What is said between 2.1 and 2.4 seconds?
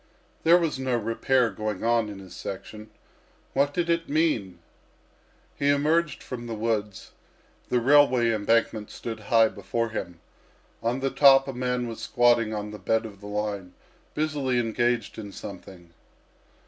his